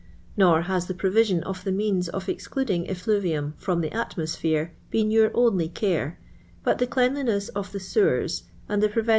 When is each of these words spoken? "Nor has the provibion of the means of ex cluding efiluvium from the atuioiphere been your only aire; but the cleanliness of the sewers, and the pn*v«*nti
"Nor 0.35 0.63
has 0.63 0.87
the 0.87 0.95
provibion 0.95 1.43
of 1.43 1.63
the 1.63 1.71
means 1.71 2.09
of 2.09 2.27
ex 2.27 2.47
cluding 2.47 2.89
efiluvium 2.89 3.53
from 3.59 3.81
the 3.81 3.91
atuioiphere 3.91 4.71
been 4.89 5.11
your 5.11 5.29
only 5.37 5.71
aire; 5.83 6.17
but 6.63 6.79
the 6.79 6.87
cleanliness 6.87 7.49
of 7.49 7.71
the 7.71 7.79
sewers, 7.79 8.41
and 8.67 8.81
the 8.81 8.89
pn*v«*nti 8.89 9.09